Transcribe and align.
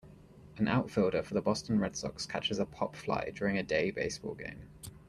An 0.57 0.67
outfielder 0.67 1.21
for 1.21 1.35
the 1.35 1.43
Boston 1.43 1.77
Red 1.79 1.95
Sox 1.95 2.25
catches 2.25 2.57
a 2.57 2.65
pop 2.65 2.95
fly 2.95 3.29
during 3.35 3.59
a 3.59 3.61
day 3.61 3.91
baseball 3.91 4.33
game. 4.33 4.67